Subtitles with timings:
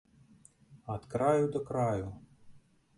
[0.95, 2.07] Ад краю да краю!